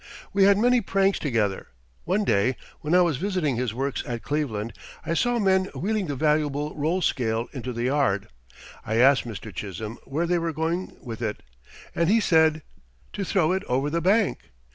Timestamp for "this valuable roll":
6.07-7.03